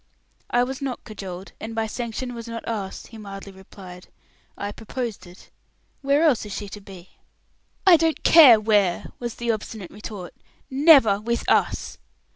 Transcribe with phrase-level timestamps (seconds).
[0.49, 4.07] "I was not cajoled, and my sanction was not asked," he mildly replied.
[4.57, 5.51] "I proposed it.
[6.01, 7.09] Where else is she to be?"
[7.85, 10.33] "I don't care where," was the obstinate retort.
[10.71, 11.99] "Never with us."